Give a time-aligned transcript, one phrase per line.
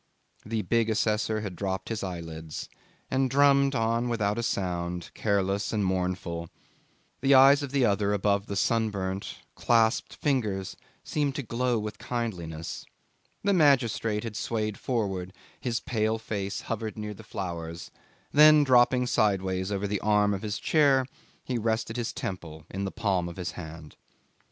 [0.43, 2.67] The big assessor had dropped his eyelids,
[3.11, 6.49] and drummed on without a sound, careless and mournful;
[7.21, 12.83] the eyes of the other above the sunburnt, clasped fingers seemed to glow with kindliness;
[13.43, 17.91] the magistrate had swayed forward; his pale face hovered near the flowers,
[18.31, 21.05] and then dropping sideways over the arm of his chair,
[21.43, 23.97] he rested his temple in the palm of his hand.